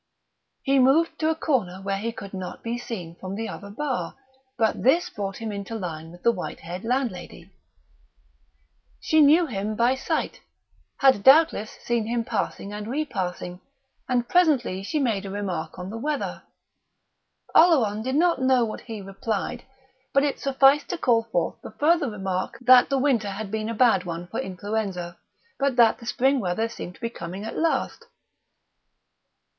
He 0.63 0.79
moved 0.79 1.19
to 1.19 1.29
a 1.29 1.35
corner 1.35 1.79
where 1.79 1.99
he 1.99 2.11
could 2.11 2.33
not 2.33 2.63
be 2.63 2.75
seen 2.79 3.13
from 3.17 3.35
the 3.35 3.47
other 3.47 3.69
bar; 3.69 4.15
but 4.57 4.81
this 4.81 5.11
brought 5.11 5.37
him 5.37 5.51
into 5.51 5.75
line 5.75 6.09
with 6.11 6.23
the 6.23 6.31
white 6.31 6.61
haired 6.61 6.83
landlady. 6.83 7.51
She 8.99 9.21
knew 9.21 9.45
him 9.45 9.75
by 9.75 9.93
sight 9.93 10.41
had 11.01 11.21
doubtless 11.21 11.69
seen 11.83 12.07
him 12.07 12.23
passing 12.23 12.73
and 12.73 12.87
repassing; 12.87 13.61
and 14.09 14.27
presently 14.27 14.81
she 14.81 14.97
made 14.97 15.23
a 15.23 15.29
remark 15.29 15.77
on 15.77 15.91
the 15.91 15.99
weather. 15.99 16.41
Oleron 17.53 18.01
did 18.01 18.15
not 18.15 18.41
know 18.41 18.65
what 18.65 18.81
he 18.81 19.03
replied, 19.03 19.65
but 20.15 20.23
it 20.23 20.39
sufficed 20.39 20.89
to 20.89 20.97
call 20.97 21.25
forth 21.31 21.61
the 21.61 21.73
further 21.79 22.09
remark 22.09 22.57
that 22.61 22.89
the 22.89 22.97
winter 22.97 23.29
had 23.29 23.51
been 23.51 23.69
a 23.69 23.75
bad 23.75 24.03
one 24.05 24.25
for 24.25 24.39
influenza, 24.39 25.19
but 25.59 25.75
that 25.75 25.99
the 25.99 26.07
spring 26.07 26.39
weather 26.39 26.67
seemed 26.67 26.95
to 26.95 27.01
be 27.01 27.11
coming 27.11 27.43
at 27.45 27.55
last.... 27.55 28.05